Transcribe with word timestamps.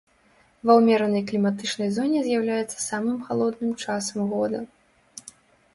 Ва 0.67 0.73
ўмеранай 0.79 1.23
кліматычнай 1.31 1.89
зоне 1.97 2.19
з'яўляецца 2.29 2.77
самым 2.89 3.17
халодным 3.29 3.71
часам 3.85 4.19
года. 4.37 4.59